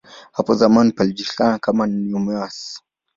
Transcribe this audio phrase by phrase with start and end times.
[0.31, 2.81] Hapo zamani palijulikana kama "Nemours".